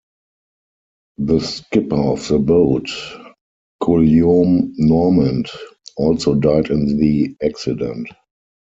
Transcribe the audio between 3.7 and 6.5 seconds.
Guillaume Normant, also